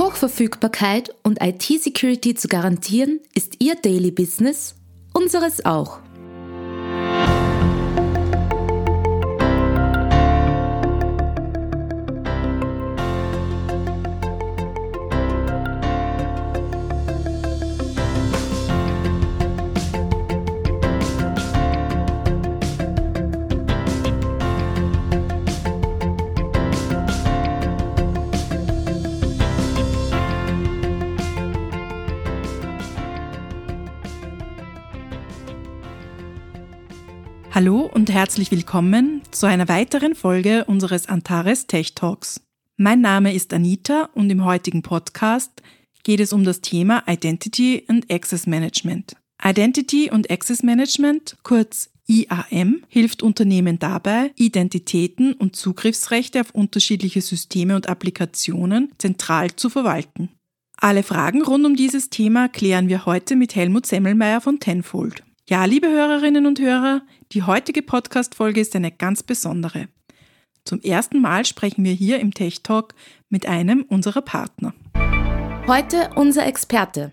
Hochverfügbarkeit 0.00 1.14
und 1.24 1.42
IT-Security 1.42 2.34
zu 2.34 2.48
garantieren, 2.48 3.20
ist 3.34 3.62
Ihr 3.62 3.74
Daily 3.74 4.10
Business, 4.10 4.74
unseres 5.12 5.66
auch. 5.66 5.98
Hallo 37.52 37.90
und 37.92 38.12
herzlich 38.12 38.52
willkommen 38.52 39.22
zu 39.32 39.46
einer 39.46 39.66
weiteren 39.66 40.14
Folge 40.14 40.64
unseres 40.66 41.08
Antares 41.08 41.66
Tech 41.66 41.96
Talks. 41.96 42.40
Mein 42.76 43.00
Name 43.00 43.34
ist 43.34 43.52
Anita 43.52 44.08
und 44.14 44.30
im 44.30 44.44
heutigen 44.44 44.82
Podcast 44.82 45.50
geht 46.04 46.20
es 46.20 46.32
um 46.32 46.44
das 46.44 46.60
Thema 46.60 47.02
Identity 47.08 47.84
and 47.88 48.08
Access 48.08 48.46
Management. 48.46 49.16
Identity 49.44 50.12
und 50.12 50.30
Access 50.30 50.62
Management, 50.62 51.38
kurz 51.42 51.90
IAM, 52.06 52.84
hilft 52.86 53.20
Unternehmen 53.20 53.80
dabei, 53.80 54.30
Identitäten 54.36 55.32
und 55.32 55.56
Zugriffsrechte 55.56 56.42
auf 56.42 56.52
unterschiedliche 56.52 57.20
Systeme 57.20 57.74
und 57.74 57.88
Applikationen 57.88 58.92
zentral 58.98 59.56
zu 59.56 59.70
verwalten. 59.70 60.28
Alle 60.76 61.02
Fragen 61.02 61.42
rund 61.42 61.66
um 61.66 61.74
dieses 61.74 62.10
Thema 62.10 62.48
klären 62.48 62.88
wir 62.88 63.06
heute 63.06 63.34
mit 63.34 63.56
Helmut 63.56 63.86
Semmelmeier 63.86 64.40
von 64.40 64.60
Tenfold. 64.60 65.24
Ja, 65.50 65.64
liebe 65.64 65.88
Hörerinnen 65.88 66.46
und 66.46 66.60
Hörer, 66.60 67.02
die 67.32 67.42
heutige 67.42 67.82
Podcast-Folge 67.82 68.60
ist 68.60 68.76
eine 68.76 68.92
ganz 68.92 69.24
besondere. 69.24 69.88
Zum 70.64 70.80
ersten 70.80 71.20
Mal 71.20 71.44
sprechen 71.44 71.82
wir 71.82 71.92
hier 71.92 72.20
im 72.20 72.32
Tech 72.32 72.62
Talk 72.62 72.94
mit 73.30 73.46
einem 73.46 73.82
unserer 73.82 74.22
Partner. 74.22 74.74
Heute 75.66 76.10
unser 76.14 76.46
Experte. 76.46 77.10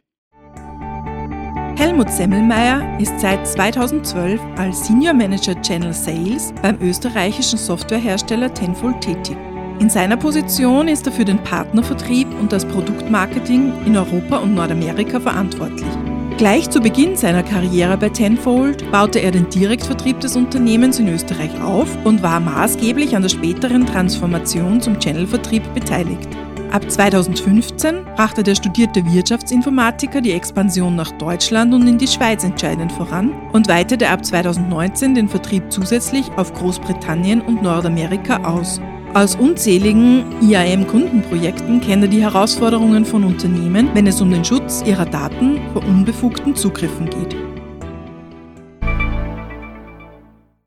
Helmut 1.77 2.11
Semmelmeier 2.11 2.99
ist 2.99 3.19
seit 3.19 3.47
2012 3.47 4.39
als 4.55 4.85
Senior 4.85 5.15
Manager 5.15 5.59
Channel 5.63 5.91
Sales 5.91 6.53
beim 6.61 6.79
österreichischen 6.79 7.57
Softwarehersteller 7.57 8.53
Tenfold 8.53 9.01
tätig. 9.01 9.35
In 9.79 9.89
seiner 9.89 10.15
Position 10.15 10.87
ist 10.87 11.07
er 11.07 11.11
für 11.11 11.25
den 11.25 11.43
Partnervertrieb 11.43 12.27
und 12.39 12.51
das 12.51 12.67
Produktmarketing 12.67 13.73
in 13.87 13.97
Europa 13.97 14.37
und 14.37 14.53
Nordamerika 14.53 15.19
verantwortlich. 15.19 15.89
Gleich 16.37 16.69
zu 16.69 16.79
Beginn 16.81 17.15
seiner 17.15 17.41
Karriere 17.41 17.97
bei 17.97 18.09
Tenfold 18.09 18.91
baute 18.91 19.17
er 19.17 19.31
den 19.31 19.49
Direktvertrieb 19.49 20.19
des 20.19 20.35
Unternehmens 20.35 20.99
in 20.99 21.07
Österreich 21.07 21.49
auf 21.63 21.87
und 22.05 22.21
war 22.21 22.39
maßgeblich 22.39 23.15
an 23.15 23.23
der 23.23 23.29
späteren 23.29 23.87
Transformation 23.87 24.79
zum 24.79 24.99
Channelvertrieb 24.99 25.63
beteiligt. 25.73 26.29
Ab 26.71 26.91
2015 26.91 28.05
brachte 28.15 28.43
der 28.43 28.53
studierte 28.53 29.03
Wirtschaftsinformatiker 29.11 30.21
die 30.21 30.33
Expansion 30.33 30.95
nach 30.95 31.11
Deutschland 31.13 31.73
und 31.73 31.87
in 31.87 31.97
die 31.97 32.07
Schweiz 32.07 32.43
entscheidend 32.43 32.91
voran 32.91 33.31
und 33.53 33.67
weitete 33.67 34.07
ab 34.07 34.23
2019 34.23 35.15
den 35.15 35.29
Vertrieb 35.29 35.63
zusätzlich 35.71 36.29
auf 36.35 36.53
Großbritannien 36.53 37.41
und 37.41 37.63
Nordamerika 37.63 38.43
aus. 38.43 38.79
Aus 39.13 39.35
unzähligen 39.35 40.25
IAM-Kundenprojekten 40.41 41.79
kennt 41.81 42.03
er 42.03 42.09
die 42.09 42.21
Herausforderungen 42.21 43.05
von 43.05 43.23
Unternehmen, 43.23 43.89
wenn 43.93 44.05
es 44.05 44.21
um 44.21 44.29
den 44.29 44.43
Schutz 44.43 44.83
ihrer 44.85 45.05
Daten 45.05 45.59
vor 45.71 45.83
unbefugten 45.83 46.55
Zugriffen 46.55 47.09
geht. 47.09 47.35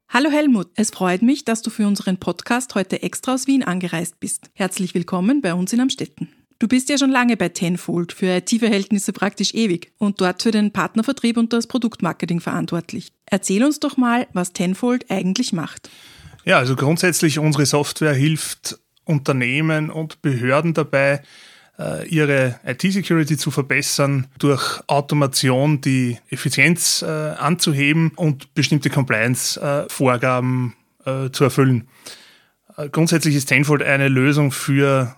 Hallo 0.09 0.31
Helmut, 0.31 0.69
es 0.75 0.91
freut 0.91 1.22
mich, 1.22 1.44
dass 1.44 1.62
du 1.62 1.70
für 1.70 1.87
unseren 1.87 2.16
Podcast 2.16 2.75
heute 2.75 3.03
extra 3.03 3.34
aus 3.34 3.47
Wien 3.47 3.62
angereist 3.62 4.19
bist. 4.19 4.50
Herzlich 4.54 4.94
willkommen 4.94 5.42
bei 5.42 5.54
uns 5.54 5.72
in 5.72 5.81
Amstetten. 5.81 6.28
Du 6.59 6.66
bist 6.66 6.88
ja 6.88 6.98
schon 6.98 7.10
lange 7.10 7.36
bei 7.36 7.50
Tenfold, 7.50 8.12
für 8.12 8.36
IT-Verhältnisse 8.36 9.12
praktisch 9.12 9.54
ewig 9.54 9.92
und 9.98 10.20
dort 10.20 10.42
für 10.42 10.50
den 10.50 10.72
Partnervertrieb 10.72 11.36
und 11.36 11.53
das 11.53 11.66
Produktmarketing 11.66 12.41
verantwortlich. 12.41 13.12
Erzähl 13.26 13.65
uns 13.65 13.81
doch 13.81 13.97
mal, 13.97 14.26
was 14.32 14.53
Tenfold 14.53 15.10
eigentlich 15.10 15.53
macht. 15.53 15.88
Ja, 16.45 16.59
also 16.59 16.77
grundsätzlich 16.77 17.39
unsere 17.39 17.67
Software 17.67 18.15
hilft 18.15 18.78
Unternehmen 19.05 19.91
und 19.91 20.23
Behörden 20.23 20.75
dabei, 20.75 21.23
äh, 21.78 22.06
ihre 22.09 22.61
IT-Security 22.65 23.37
zu 23.37 23.51
verbessern, 23.51 24.27
durch 24.39 24.81
Automation 24.87 25.81
die 25.81 26.19
Effizienz 26.28 27.03
äh, 27.03 27.06
anzuheben 27.06 28.12
und 28.17 28.55
bestimmte 28.55 28.91
Compliance-Vorgaben 28.91 30.77
äh, 31.05 31.31
zu 31.31 31.45
erfüllen. 31.45 31.89
Grundsätzlich 32.93 33.34
ist 33.34 33.47
Tenfold 33.47 33.83
eine 33.83 34.09
Lösung 34.09 34.53
für 34.53 35.15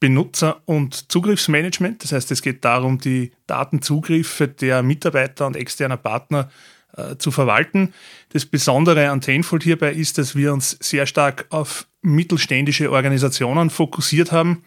Benutzer- 0.00 0.60
und 0.66 1.10
Zugriffsmanagement. 1.10 2.04
Das 2.04 2.12
heißt, 2.12 2.30
es 2.30 2.42
geht 2.42 2.64
darum, 2.64 2.98
die 2.98 3.32
Datenzugriffe 3.46 4.48
der 4.48 4.82
Mitarbeiter 4.82 5.46
und 5.46 5.56
externer 5.56 5.96
Partner 5.96 6.50
zu 7.18 7.30
verwalten. 7.30 7.92
Das 8.30 8.46
Besondere 8.46 9.10
an 9.10 9.20
Tenfold 9.20 9.62
hierbei 9.62 9.92
ist, 9.92 10.18
dass 10.18 10.34
wir 10.34 10.52
uns 10.52 10.76
sehr 10.80 11.06
stark 11.06 11.46
auf 11.50 11.86
mittelständische 12.02 12.90
Organisationen 12.90 13.70
fokussiert 13.70 14.32
haben 14.32 14.64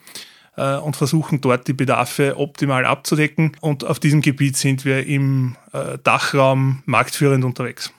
äh, 0.57 0.77
und 0.77 0.95
versuchen 0.95 1.41
dort 1.41 1.67
die 1.67 1.73
Bedarfe 1.73 2.37
optimal 2.37 2.85
abzudecken. 2.85 3.57
Und 3.61 3.83
auf 3.83 3.99
diesem 3.99 4.21
Gebiet 4.21 4.57
sind 4.57 4.85
wir 4.85 5.05
im 5.05 5.55
äh, 5.73 5.97
Dachraum 6.03 6.83
marktführend 6.85 7.43
unterwegs. 7.43 7.93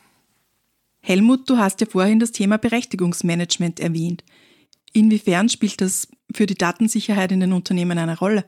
Helmut, 1.01 1.49
du 1.51 1.59
hast 1.59 1.81
ja 1.81 1.87
vorhin 1.87 2.21
das 2.21 2.33
Thema 2.33 2.59
Berechtigungsmanagement 2.59 3.81
erwähnt. 3.81 4.23
Inwiefern 4.93 5.49
spielt 5.49 5.81
das 5.81 6.09
für 6.33 6.47
die 6.47 6.55
Datensicherheit 6.55 7.33
in 7.33 7.41
den 7.41 7.53
Unternehmen 7.53 7.99
eine 7.99 8.17
Rolle? 8.19 8.45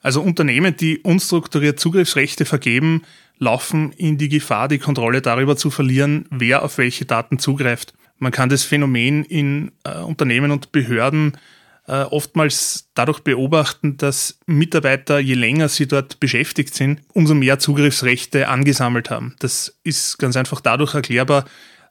Also 0.00 0.20
Unternehmen, 0.22 0.76
die 0.76 0.98
unstrukturiert 0.98 1.78
Zugriffsrechte 1.78 2.44
vergeben, 2.44 3.02
laufen 3.42 3.90
in 3.92 4.18
die 4.18 4.28
Gefahr, 4.28 4.68
die 4.68 4.78
Kontrolle 4.78 5.20
darüber 5.20 5.56
zu 5.56 5.70
verlieren, 5.70 6.26
wer 6.30 6.62
auf 6.62 6.78
welche 6.78 7.04
Daten 7.04 7.40
zugreift. 7.40 7.92
Man 8.18 8.30
kann 8.30 8.48
das 8.48 8.62
Phänomen 8.62 9.24
in 9.24 9.72
äh, 9.82 9.98
Unternehmen 9.98 10.52
und 10.52 10.70
Behörden 10.70 11.36
äh, 11.88 12.02
oftmals 12.02 12.88
dadurch 12.94 13.18
beobachten, 13.18 13.96
dass 13.96 14.38
Mitarbeiter, 14.46 15.18
je 15.18 15.34
länger 15.34 15.68
sie 15.68 15.88
dort 15.88 16.20
beschäftigt 16.20 16.72
sind, 16.72 17.00
umso 17.12 17.34
mehr 17.34 17.58
Zugriffsrechte 17.58 18.46
angesammelt 18.46 19.10
haben. 19.10 19.34
Das 19.40 19.76
ist 19.82 20.18
ganz 20.18 20.36
einfach 20.36 20.60
dadurch 20.60 20.94
erklärbar, 20.94 21.44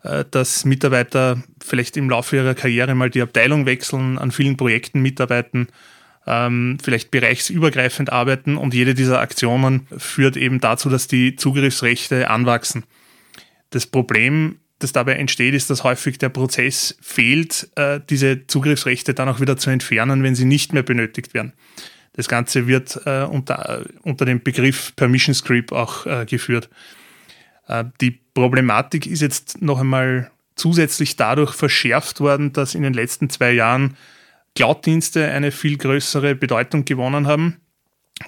äh, 0.03 0.23
dass 0.31 0.63
Mitarbeiter 0.63 1.43
vielleicht 1.61 1.97
im 1.97 2.09
Laufe 2.09 2.37
ihrer 2.37 2.55
Karriere 2.55 2.95
mal 2.95 3.09
die 3.09 3.21
Abteilung 3.21 3.65
wechseln, 3.65 4.17
an 4.17 4.31
vielen 4.31 4.55
Projekten 4.55 5.01
mitarbeiten 5.01 5.67
ähm, 6.27 6.77
vielleicht 6.81 7.11
bereichsübergreifend 7.11 8.11
arbeiten 8.11 8.57
und 8.57 8.73
jede 8.73 8.93
dieser 8.93 9.19
Aktionen 9.19 9.87
führt 9.97 10.37
eben 10.37 10.59
dazu, 10.59 10.89
dass 10.89 11.07
die 11.07 11.35
Zugriffsrechte 11.35 12.29
anwachsen. 12.29 12.83
Das 13.71 13.87
Problem, 13.87 14.59
das 14.79 14.91
dabei 14.91 15.15
entsteht, 15.15 15.53
ist, 15.53 15.69
dass 15.69 15.83
häufig 15.83 16.17
der 16.17 16.29
Prozess 16.29 16.97
fehlt, 17.01 17.69
äh, 17.75 17.99
diese 18.09 18.45
Zugriffsrechte 18.47 19.13
dann 19.13 19.29
auch 19.29 19.39
wieder 19.39 19.57
zu 19.57 19.69
entfernen, 19.69 20.23
wenn 20.23 20.35
sie 20.35 20.45
nicht 20.45 20.73
mehr 20.73 20.83
benötigt 20.83 21.33
werden. 21.33 21.53
Das 22.13 22.27
Ganze 22.27 22.67
wird 22.67 22.99
äh, 23.05 23.23
unter, 23.23 23.85
unter 24.01 24.25
dem 24.25 24.43
Begriff 24.43 24.93
Permission 24.95 25.33
Script 25.33 25.71
auch 25.71 26.05
äh, 26.05 26.25
geführt. 26.25 26.69
Äh, 27.67 27.85
die 28.01 28.19
Problematik 28.33 29.07
ist 29.07 29.21
jetzt 29.21 29.61
noch 29.61 29.79
einmal 29.79 30.29
zusätzlich 30.55 31.15
dadurch 31.15 31.53
verschärft 31.53 32.19
worden, 32.19 32.53
dass 32.53 32.75
in 32.75 32.83
den 32.83 32.93
letzten 32.93 33.29
zwei 33.29 33.51
Jahren 33.51 33.95
Cloud-Dienste 34.55 35.29
eine 35.29 35.51
viel 35.51 35.77
größere 35.77 36.35
Bedeutung 36.35 36.85
gewonnen 36.85 37.27
haben, 37.27 37.61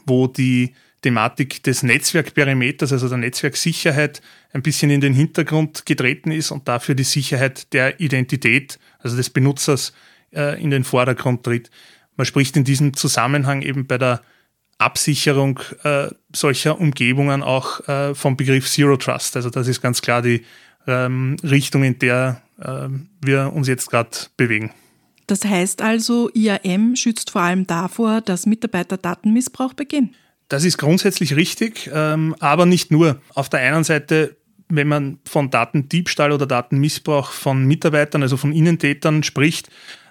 wo 0.06 0.28
die 0.28 0.74
Thematik 1.02 1.62
des 1.64 1.84
Netzwerkperimeters, 1.84 2.94
also 2.94 3.10
der 3.10 3.18
Netzwerksicherheit, 3.18 4.22
ein 4.54 4.64
bisschen 4.64 4.90
in 4.90 5.02
den 5.02 5.14
Hintergrund 5.14 5.86
getreten 5.86 6.32
ist 6.32 6.52
und 6.52 6.68
dafür 6.68 6.96
die 6.96 7.04
Sicherheit 7.04 7.74
der 7.74 8.00
Identität, 8.00 8.80
also 9.00 9.18
des 9.18 9.30
Benutzers, 9.30 9.94
äh, 10.32 10.62
in 10.62 10.72
den 10.72 10.84
Vordergrund 10.84 11.44
tritt. 11.44 11.70
Man 12.16 12.26
spricht 12.26 12.56
in 12.56 12.64
diesem 12.64 12.96
Zusammenhang 12.96 13.62
eben 13.62 13.86
bei 13.86 13.98
der 13.98 14.22
Absicherung 14.78 15.60
äh, 15.84 16.08
solcher 16.34 16.80
Umgebungen 16.80 17.44
auch 17.44 17.88
äh, 17.88 18.16
vom 18.16 18.38
Begriff 18.38 18.70
Zero 18.70 18.98
Trust. 18.98 19.36
Also 19.36 19.50
das 19.50 19.68
ist 19.68 19.82
ganz 19.82 20.02
klar 20.02 20.22
die 20.22 20.44
ähm, 20.88 21.38
Richtung, 21.44 21.84
in 21.84 22.00
der 22.00 22.42
äh, 22.60 22.88
wir 23.22 23.54
uns 23.54 23.68
jetzt 23.68 23.90
gerade 23.90 24.12
bewegen. 24.38 24.72
Das 25.28 25.46
heißt 25.46 25.82
also, 25.82 26.30
IAM 26.34 26.96
schützt 26.96 27.32
vor 27.32 27.42
allem 27.42 27.66
davor, 27.66 28.22
dass 28.22 28.46
Mitarbeiter 28.46 28.98
Datenmissbrauch 28.98 29.74
begehen. 29.74 30.16
Das 30.50 30.66
ist 30.66 30.78
grundsätzlich 30.78 31.36
richtig, 31.36 31.90
ähm, 31.94 32.36
aber 32.40 32.66
nicht 32.66 32.92
nur. 32.92 33.22
Auf 33.34 33.50
der 33.50 33.62
einen 33.62 33.84
Seite, 33.84 34.36
wenn 34.70 34.88
man 34.88 35.20
von 35.26 35.50
Datendiebstahl 35.50 36.32
oder 36.32 36.46
Datenmissbrauch 36.46 37.32
von 37.32 37.66
Mitarbeitern, 37.66 38.22
also 38.22 38.38
von 38.38 38.52
Innentätern 38.52 39.24
spricht, 39.24 39.70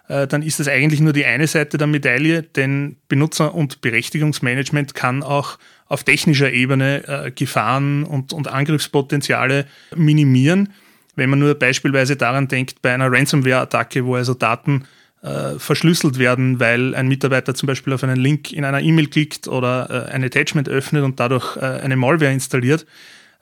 äh, 0.09 0.26
dann 0.26 0.43
ist 0.43 0.61
das 0.61 0.69
eigentlich 0.69 1.00
nur 1.00 1.12
die 1.12 1.26
eine 1.26 1.47
Seite 1.47 1.79
der 1.79 1.87
Medaille, 1.87 2.43
denn 2.43 2.97
Benutzer- 3.08 3.55
und 3.55 3.81
Berechtigungsmanagement 3.82 4.94
kann 4.94 5.23
auch 5.23 5.58
auf 5.87 6.05
technischer 6.05 6.53
Ebene 6.53 7.06
äh, 7.06 7.31
Gefahren 7.31 8.05
und, 8.05 8.32
und 8.32 8.49
Angriffspotenziale 8.49 9.67
minimieren. 9.94 10.73
Wenn 11.15 11.31
man 11.31 11.38
nur 11.38 11.55
beispielsweise 11.55 12.17
daran 12.17 12.49
denkt, 12.49 12.81
bei 12.82 12.94
einer 12.94 13.12
Ransomware-Attacke, 13.12 14.05
wo 14.06 14.15
also 14.15 14.35
Daten 14.35 14.85
äh, 15.23 15.59
verschlüsselt 15.59 16.19
werden, 16.19 16.61
weil 16.61 16.95
ein 16.95 17.09
Mitarbeiter 17.09 17.55
zum 17.55 17.69
Beispiel 17.69 17.93
auf 17.93 18.03
einen 18.03 18.17
Link 18.17 18.53
in 18.53 18.65
einer 18.65 18.81
E-Mail 18.81 19.07
klickt 19.07 19.49
oder 19.49 20.09
äh, 20.09 20.13
ein 20.13 20.25
Attachment 20.25 20.69
öffnet 20.69 21.05
und 21.05 21.21
dadurch 21.21 21.57
äh, 21.57 21.61
eine 21.61 21.97
Malware 21.97 22.33
installiert, 22.33 22.87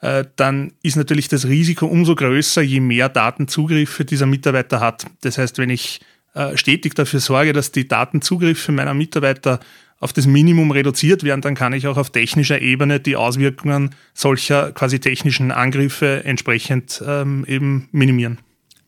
äh, 0.02 0.24
dann 0.36 0.72
ist 0.82 0.96
natürlich 0.96 1.28
das 1.28 1.46
Risiko 1.46 1.86
umso 1.86 2.14
größer, 2.14 2.62
je 2.62 2.80
mehr 2.80 3.08
Datenzugriffe 3.08 4.04
dieser 4.04 4.26
Mitarbeiter 4.26 4.80
hat. 4.80 5.06
Das 5.22 5.38
heißt, 5.38 5.58
wenn 5.58 5.70
ich 5.70 6.00
äh, 6.34 6.56
stetig 6.56 6.94
dafür 6.94 7.20
sorge, 7.20 7.52
dass 7.52 7.72
die 7.72 7.88
Datenzugriffe 7.88 8.72
meiner 8.72 8.94
Mitarbeiter 8.94 9.60
auf 9.98 10.12
das 10.14 10.26
Minimum 10.26 10.70
reduziert 10.70 11.24
werden, 11.24 11.42
dann 11.42 11.54
kann 11.54 11.74
ich 11.74 11.86
auch 11.86 11.98
auf 11.98 12.10
technischer 12.10 12.60
Ebene 12.60 13.00
die 13.00 13.16
Auswirkungen 13.16 13.94
solcher 14.14 14.72
quasi 14.72 14.98
technischen 14.98 15.50
Angriffe 15.50 16.24
entsprechend 16.24 17.02
ähm, 17.06 17.44
eben 17.46 17.88
minimieren. 17.92 18.38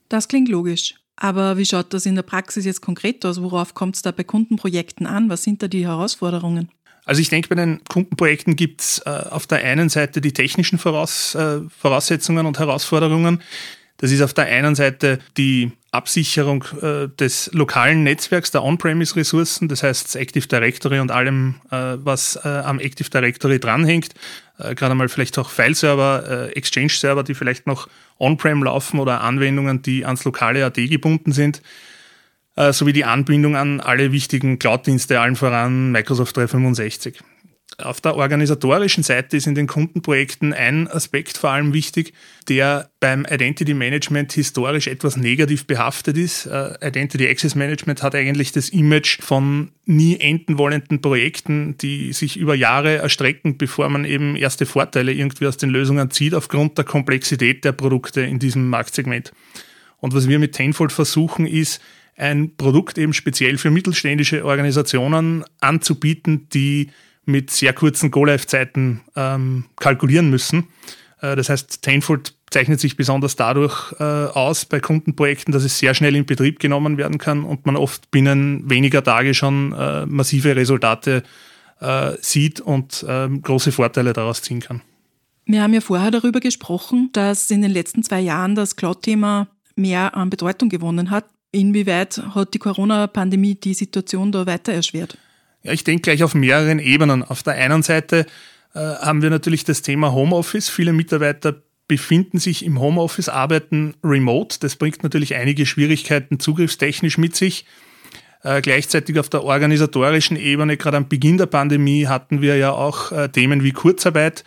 Das 0.09 0.27
klingt 0.27 0.49
logisch. 0.49 0.95
Aber 1.15 1.57
wie 1.57 1.65
schaut 1.65 1.93
das 1.93 2.05
in 2.05 2.15
der 2.15 2.23
Praxis 2.23 2.65
jetzt 2.65 2.81
konkret 2.81 3.25
aus? 3.25 3.41
Worauf 3.41 3.73
kommt 3.73 3.95
es 3.95 4.01
da 4.01 4.11
bei 4.11 4.23
Kundenprojekten 4.23 5.05
an? 5.05 5.29
Was 5.29 5.43
sind 5.43 5.61
da 5.61 5.67
die 5.67 5.85
Herausforderungen? 5.85 6.69
Also 7.05 7.21
ich 7.21 7.29
denke, 7.29 7.49
bei 7.49 7.55
den 7.55 7.83
Kundenprojekten 7.89 8.55
gibt 8.55 8.81
es 8.81 8.99
äh, 9.05 9.09
auf 9.09 9.45
der 9.45 9.59
einen 9.59 9.89
Seite 9.89 10.21
die 10.21 10.31
technischen 10.31 10.79
Voraus, 10.79 11.35
äh, 11.35 11.59
Voraussetzungen 11.69 12.45
und 12.45 12.59
Herausforderungen. 12.59 13.41
Das 13.97 14.11
ist 14.11 14.21
auf 14.21 14.33
der 14.33 14.45
einen 14.45 14.75
Seite 14.75 15.19
die 15.37 15.71
Absicherung 15.91 16.65
äh, 16.81 17.07
des 17.07 17.51
lokalen 17.53 18.03
Netzwerks 18.03 18.51
der 18.51 18.63
On-Premise-Ressourcen, 18.63 19.67
das 19.67 19.83
heißt 19.83 20.15
Active 20.15 20.47
Directory 20.47 20.99
und 20.99 21.11
allem, 21.11 21.55
äh, 21.69 21.95
was 21.97 22.35
äh, 22.43 22.47
am 22.47 22.79
Active 22.79 23.09
Directory 23.09 23.59
dranhängt. 23.59 24.13
Äh, 24.57 24.75
gerade 24.75 24.95
mal 24.95 25.07
vielleicht 25.09 25.37
auch 25.37 25.49
File-Server, 25.49 26.55
Exchange-Server, 26.55 27.23
die 27.23 27.35
vielleicht 27.35 27.67
noch 27.67 27.87
On-Prem 28.23 28.63
laufen 28.63 28.99
oder 28.99 29.21
Anwendungen, 29.21 29.81
die 29.81 30.05
ans 30.05 30.23
lokale 30.23 30.65
AD 30.65 30.87
gebunden 30.87 31.31
sind, 31.31 31.61
äh, 32.55 32.71
sowie 32.71 32.93
die 32.93 33.05
Anbindung 33.05 33.55
an 33.55 33.81
alle 33.81 34.11
wichtigen 34.11 34.59
Cloud-Dienste, 34.59 35.19
allen 35.19 35.35
voran 35.35 35.91
Microsoft 35.91 36.37
365. 36.37 37.19
Auf 37.83 37.99
der 37.99 38.15
organisatorischen 38.15 39.03
Seite 39.03 39.35
ist 39.35 39.45
in 39.45 39.55
den 39.55 39.67
Kundenprojekten 39.67 40.53
ein 40.53 40.87
Aspekt 40.87 41.37
vor 41.37 41.49
allem 41.49 41.73
wichtig, 41.73 42.13
der 42.47 42.89
beim 42.99 43.25
Identity 43.29 43.73
Management 43.73 44.31
historisch 44.31 44.87
etwas 44.87 45.17
negativ 45.17 45.67
behaftet 45.67 46.17
ist. 46.17 46.47
Uh, 46.47 46.73
Identity 46.81 47.27
Access 47.27 47.55
Management 47.55 48.01
hat 48.01 48.15
eigentlich 48.15 48.53
das 48.53 48.69
Image 48.69 49.21
von 49.21 49.71
nie 49.85 50.17
enden 50.19 50.57
wollenden 50.57 51.01
Projekten, 51.01 51.77
die 51.77 52.13
sich 52.13 52.37
über 52.37 52.55
Jahre 52.55 52.97
erstrecken, 52.97 53.57
bevor 53.57 53.89
man 53.89 54.05
eben 54.05 54.35
erste 54.35 54.65
Vorteile 54.65 55.11
irgendwie 55.11 55.47
aus 55.47 55.57
den 55.57 55.69
Lösungen 55.69 56.09
zieht, 56.09 56.33
aufgrund 56.33 56.77
der 56.77 56.85
Komplexität 56.85 57.65
der 57.65 57.73
Produkte 57.73 58.21
in 58.21 58.39
diesem 58.39 58.69
Marktsegment. 58.69 59.33
Und 59.97 60.13
was 60.13 60.27
wir 60.27 60.39
mit 60.39 60.53
Tenfold 60.53 60.91
versuchen, 60.91 61.45
ist, 61.45 61.81
ein 62.15 62.55
Produkt 62.55 62.97
eben 62.97 63.13
speziell 63.13 63.57
für 63.57 63.71
mittelständische 63.71 64.45
Organisationen 64.45 65.43
anzubieten, 65.59 66.47
die 66.53 66.89
mit 67.25 67.51
sehr 67.51 67.73
kurzen 67.73 68.11
Go-Live-Zeiten 68.11 69.01
ähm, 69.15 69.65
kalkulieren 69.77 70.29
müssen. 70.29 70.67
Äh, 71.21 71.35
das 71.35 71.49
heißt, 71.49 71.81
Tainfold 71.81 72.33
zeichnet 72.51 72.79
sich 72.79 72.95
besonders 72.95 73.35
dadurch 73.35 73.93
äh, 73.99 74.03
aus 74.03 74.65
bei 74.65 74.79
Kundenprojekten, 74.79 75.51
dass 75.51 75.63
es 75.63 75.79
sehr 75.79 75.93
schnell 75.93 76.15
in 76.15 76.25
Betrieb 76.25 76.59
genommen 76.59 76.97
werden 76.97 77.17
kann 77.17 77.43
und 77.43 77.65
man 77.65 77.75
oft 77.75 78.11
binnen 78.11 78.69
weniger 78.69 79.03
Tage 79.03 79.33
schon 79.33 79.73
äh, 79.73 80.05
massive 80.05 80.55
Resultate 80.55 81.23
äh, 81.79 82.11
sieht 82.21 82.61
und 82.61 83.05
ähm, 83.07 83.41
große 83.41 83.71
Vorteile 83.71 84.13
daraus 84.13 84.41
ziehen 84.41 84.59
kann. 84.59 84.81
Wir 85.45 85.61
haben 85.61 85.73
ja 85.73 85.81
vorher 85.81 86.11
darüber 86.11 86.39
gesprochen, 86.39 87.09
dass 87.11 87.51
in 87.51 87.61
den 87.61 87.71
letzten 87.71 88.03
zwei 88.03 88.21
Jahren 88.21 88.55
das 88.55 88.75
Cloud-Thema 88.75 89.47
mehr 89.75 90.15
an 90.15 90.29
Bedeutung 90.29 90.69
gewonnen 90.69 91.09
hat. 91.09 91.25
Inwieweit 91.51 92.21
hat 92.33 92.53
die 92.53 92.59
Corona-Pandemie 92.59 93.55
die 93.55 93.73
Situation 93.73 94.31
da 94.31 94.45
weiter 94.45 94.73
erschwert? 94.73 95.17
Ja, 95.63 95.71
ich 95.71 95.83
denke 95.83 96.01
gleich 96.01 96.23
auf 96.23 96.35
mehreren 96.35 96.79
Ebenen. 96.79 97.23
Auf 97.23 97.41
der 97.41 97.53
einen 97.53 97.83
Seite 97.83 98.25
äh, 98.73 98.79
haben 98.79 99.21
wir 99.21 99.29
natürlich 99.29 99.63
das 99.63 99.81
Thema 99.81 100.11
Homeoffice. 100.11 100.69
Viele 100.69 100.91
Mitarbeiter 100.93 101.55
befinden 101.87 102.37
sich 102.37 102.65
im 102.65 102.79
Homeoffice, 102.79 103.29
arbeiten 103.29 103.95
remote. 104.03 104.57
Das 104.59 104.75
bringt 104.75 105.03
natürlich 105.03 105.35
einige 105.35 105.65
Schwierigkeiten 105.65 106.39
zugriffstechnisch 106.39 107.17
mit 107.17 107.35
sich. 107.35 107.65
Äh, 108.43 108.61
gleichzeitig 108.61 109.17
auf 109.19 109.29
der 109.29 109.43
organisatorischen 109.43 110.35
Ebene, 110.35 110.75
gerade 110.75 110.97
am 110.97 111.07
Beginn 111.07 111.37
der 111.37 111.45
Pandemie, 111.45 112.07
hatten 112.07 112.41
wir 112.41 112.57
ja 112.57 112.71
auch 112.71 113.13
äh, 113.13 113.29
Themen 113.29 113.63
wie 113.63 113.71
Kurzarbeit 113.71 114.43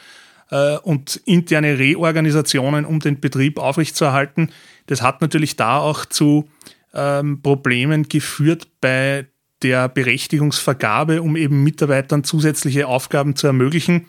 äh, 0.50 0.76
und 0.76 1.16
interne 1.24 1.78
Reorganisationen, 1.78 2.84
um 2.84 3.00
den 3.00 3.20
Betrieb 3.20 3.58
aufrechtzuerhalten. 3.58 4.50
Das 4.86 5.00
hat 5.00 5.22
natürlich 5.22 5.56
da 5.56 5.78
auch 5.78 6.04
zu 6.04 6.46
ähm, 6.92 7.40
Problemen 7.40 8.06
geführt 8.06 8.68
bei 8.82 9.26
der 9.62 9.88
Berechtigungsvergabe, 9.88 11.22
um 11.22 11.36
eben 11.36 11.62
Mitarbeitern 11.62 12.24
zusätzliche 12.24 12.86
Aufgaben 12.86 13.36
zu 13.36 13.46
ermöglichen. 13.46 14.06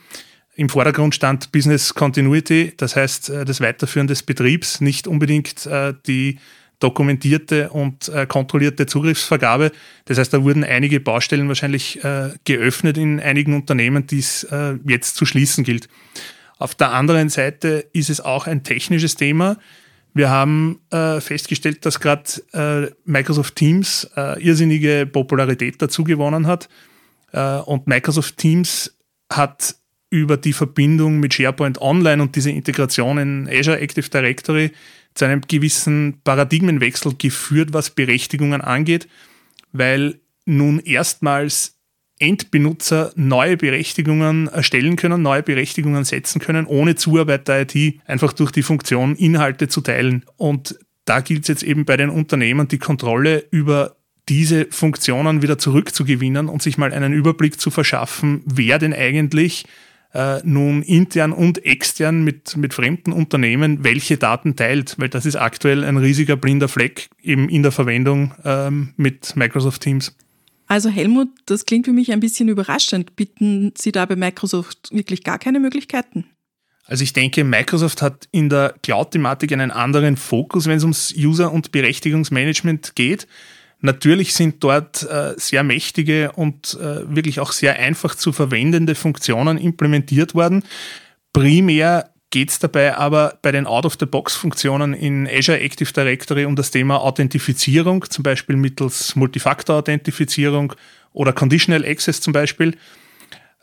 Im 0.55 0.69
Vordergrund 0.69 1.13
stand 1.13 1.51
Business 1.51 1.94
Continuity, 1.94 2.73
das 2.75 2.95
heißt 2.95 3.29
äh, 3.29 3.45
das 3.45 3.61
Weiterführen 3.61 4.07
des 4.07 4.23
Betriebs, 4.23 4.81
nicht 4.81 5.07
unbedingt 5.07 5.67
äh, 5.67 5.94
die 6.07 6.39
dokumentierte 6.79 7.69
und 7.69 8.09
äh, 8.09 8.25
kontrollierte 8.25 8.88
Zugriffsvergabe. 8.88 9.71
Das 10.05 10.17
heißt, 10.17 10.33
da 10.33 10.44
wurden 10.44 10.63
einige 10.63 10.99
Baustellen 10.99 11.47
wahrscheinlich 11.47 11.99
geöffnet 12.44 12.97
in 12.97 13.19
einigen 13.19 13.55
Unternehmen, 13.55 14.05
die 14.05 14.19
es 14.19 14.47
jetzt 14.85 15.15
zu 15.15 15.25
schließen 15.25 15.63
gilt. 15.63 15.89
Auf 16.59 16.75
der 16.75 16.91
anderen 16.91 17.29
Seite 17.29 17.88
ist 17.94 18.11
es 18.11 18.21
auch 18.21 18.45
ein 18.45 18.63
technisches 18.63 19.15
Thema. 19.15 19.57
Wir 20.18 20.31
haben 20.31 20.80
äh, 20.90 21.22
festgestellt, 21.22 21.86
dass 21.86 22.00
gerade 22.00 22.24
äh, 22.52 22.92
Microsoft 23.06 23.56
Teams 23.56 24.10
äh, 24.18 24.42
irrsinnige 24.44 25.06
Popularität 25.06 25.80
dazu 25.80 26.04
gewonnen 26.04 26.48
hat. 26.48 26.69
Äh, 27.34 27.58
und 27.58 27.86
Microsoft 27.86 28.36
Teams 28.38 28.98
hat 29.31 29.75
über 30.10 30.38
die 30.38 30.54
Verbindung 30.54 31.19
mit 31.19 31.36
SharePoint 31.36 31.80
Online 31.80 32.24
und 32.24 32.36
diese 32.36 32.50
Integration 32.50 33.19
in 33.19 33.48
Azure 33.48 33.80
Active 33.80 34.10
Directory 34.10 34.72
zu 35.14 35.25
einem 35.25 35.42
gewissen 35.42 36.19
Paradigmenwechsel 36.24 37.14
geführt, 37.16 37.74
was 37.74 37.92
Berechtigungen 37.92 38.62
angeht, 38.62 39.08
weil 39.72 40.19
nun 40.46 40.80
erstmals 40.80 41.76
Endbenutzer 42.19 43.12
neue 43.16 43.58
Berechtigungen 43.58 44.47
erstellen 44.47 44.95
können, 44.95 45.21
neue 45.21 45.44
Berechtigungen 45.44 46.04
setzen 46.04 46.40
können, 46.40 46.66
ohne 46.66 46.95
Zuarbeit 46.95 47.47
der 47.47 47.62
IT, 47.62 48.00
einfach 48.06 48.33
durch 48.33 48.52
die 48.52 48.64
Funktion 48.64 49.16
Inhalte 49.16 49.68
zu 49.68 49.81
teilen. 49.81 50.26
Und 50.36 50.78
da 51.06 51.21
gilt 51.21 51.44
es 51.44 51.47
jetzt 51.47 51.64
eben 51.64 51.86
bei 51.86 51.97
den 51.97 52.09
Unternehmen, 52.09 52.68
die 52.68 52.80
Kontrolle 52.80 53.45
über 53.52 53.95
diese 54.30 54.68
Funktionen 54.69 55.42
wieder 55.42 55.57
zurückzugewinnen 55.57 56.50
und 56.50 56.62
sich 56.62 56.78
mal 56.78 56.92
einen 56.94 57.14
Überblick 57.14 57.59
zu 57.59 57.71
verschaffen, 57.71 58.42
wer 58.45 58.78
denn 58.78 58.94
eigentlich 58.94 59.66
äh, 60.14 60.40
nun 60.44 60.81
intern 60.83 61.31
und 61.31 61.66
extern 61.66 62.24
mit, 62.24 62.57
mit 62.57 62.74
fremden 62.74 63.14
Unternehmen 63.14 63.83
welche 63.83 64.18
Daten 64.18 64.56
teilt, 64.56 64.95
weil 64.97 65.09
das 65.09 65.26
ist 65.26 65.36
aktuell 65.36 65.83
ein 65.83 65.97
riesiger 65.97 66.36
blinder 66.36 66.68
Fleck 66.68 67.09
eben 67.21 67.50
in 67.50 67.64
der 67.64 67.71
Verwendung 67.71 68.33
ähm, 68.44 68.94
mit 68.97 69.36
Microsoft 69.36 69.81
Teams. 69.81 70.16
Also 70.68 70.90
Helmut, 70.90 71.30
das 71.45 71.66
klingt 71.66 71.86
für 71.86 71.94
mich 71.94 72.12
ein 72.12 72.19
bisschen 72.19 72.50
überraschend. 72.50 73.16
Bieten 73.16 73.74
Sie 73.78 73.94
da 73.94 74.06
bei 74.06 74.16
Microsoft 74.16 74.90
wirklich 74.92 75.24
gar 75.24 75.40
keine 75.40 75.59
Möglichkeiten? 75.59 76.26
Also 76.86 77.04
ich 77.04 77.14
denke, 77.14 77.44
Microsoft 77.44 78.02
hat 78.02 78.28
in 78.31 78.50
der 78.50 78.76
Cloud-Thematik 78.83 79.52
einen 79.52 79.71
anderen 79.71 80.18
Fokus, 80.18 80.68
wenn 80.68 80.78
es 80.78 80.83
ums 80.83 81.14
User- 81.18 81.52
und 81.52 81.71
Berechtigungsmanagement 81.71 82.95
geht. 82.95 83.28
Natürlich 83.80 84.33
sind 84.33 84.64
dort 84.64 85.04
äh, 85.04 85.33
sehr 85.38 85.64
mächtige 85.64 86.31
und 86.31 86.74
äh, 86.76 87.14
wirklich 87.14 87.40
auch 87.40 87.52
sehr 87.52 87.78
einfach 87.78 88.16
zu 88.16 88.31
verwendende 88.31 88.95
Funktionen 88.95 89.57
implementiert 89.57 90.33
worden. 90.33 90.64
Primär 91.33 92.12
geht 92.30 92.50
es 92.50 92.60
dabei 92.60 92.96
aber 92.96 93.40
bei 93.42 93.52
den 93.52 93.66
Out-of-the-Box-Funktionen 93.66 94.94
in 94.94 95.28
Azure 95.28 95.60
Active 95.60 95.92
Directory 95.94 96.46
um 96.46 96.56
das 96.56 96.72
Thema 96.72 97.00
Authentifizierung, 97.00 98.06
zum 98.10 98.24
Beispiel 98.24 98.57
mittels 98.57 99.16
Multifactor-Authentifizierung 99.16 100.74
oder 101.14 101.31
Conditional 101.31 101.86
Access 101.86 102.22
zum 102.22 102.34
Beispiel. 102.34 102.76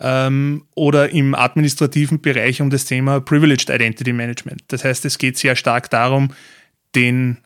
Ähm, 0.00 0.64
oder 0.74 1.10
im 1.10 1.34
administrativen 1.36 2.20
Bereich 2.20 2.60
um 2.60 2.68
das 2.68 2.84
Thema 2.84 3.20
Privileged 3.20 3.70
Identity 3.70 4.12
Management. 4.12 4.64
Das 4.68 4.82
heißt, 4.82 5.04
es 5.04 5.18
geht 5.18 5.38
sehr 5.38 5.54
stark 5.54 5.88
darum, 5.88 6.32
den, 6.96 7.38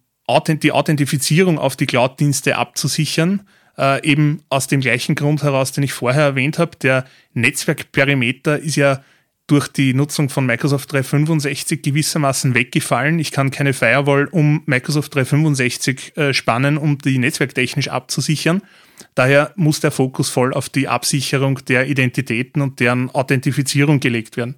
die 0.62 0.72
Authentifizierung 0.72 1.58
auf 1.58 1.76
die 1.76 1.84
Cloud-Dienste 1.84 2.56
abzusichern, 2.56 3.46
äh, 3.76 4.02
eben 4.06 4.42
aus 4.48 4.66
dem 4.66 4.80
gleichen 4.80 5.14
Grund 5.14 5.42
heraus, 5.42 5.72
den 5.72 5.84
ich 5.84 5.92
vorher 5.92 6.22
erwähnt 6.22 6.58
habe. 6.58 6.76
Der 6.82 7.04
Netzwerkperimeter 7.34 8.58
ist 8.58 8.76
ja 8.76 9.02
durch 9.48 9.66
die 9.66 9.94
Nutzung 9.94 10.28
von 10.28 10.46
Microsoft 10.46 10.92
365 10.92 11.82
gewissermaßen 11.82 12.54
weggefallen. 12.54 13.18
Ich 13.18 13.32
kann 13.32 13.50
keine 13.50 13.72
Firewall 13.72 14.26
um 14.26 14.62
Microsoft 14.66 15.14
365 15.14 16.16
äh, 16.16 16.34
spannen, 16.34 16.78
um 16.78 16.98
die 16.98 17.18
netzwerktechnisch 17.18 17.88
abzusichern. 17.88 18.62
Daher 19.14 19.52
muss 19.56 19.80
der 19.80 19.90
Fokus 19.90 20.28
voll 20.28 20.52
auf 20.52 20.68
die 20.68 20.86
Absicherung 20.86 21.64
der 21.64 21.88
Identitäten 21.88 22.62
und 22.62 22.78
deren 22.78 23.10
Authentifizierung 23.10 24.00
gelegt 24.00 24.36
werden. 24.36 24.56